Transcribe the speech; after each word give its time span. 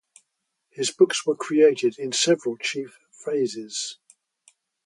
His 0.71 0.89
books 0.89 1.27
were 1.27 1.35
created 1.35 1.99
in 1.99 2.11
several 2.11 2.57
chief 2.57 2.97
phases. 3.11 3.99